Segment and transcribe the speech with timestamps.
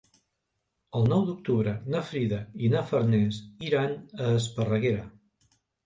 [0.99, 5.11] El nou d'octubre na Frida i na Farners iran a Esparreguera.